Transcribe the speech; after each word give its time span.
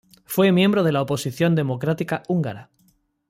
Fue 0.25 0.51
miembro 0.51 0.81
de 0.83 0.93
la 0.93 1.03
oposición 1.03 1.53
democrática 1.53 2.23
húngara. 2.27 2.71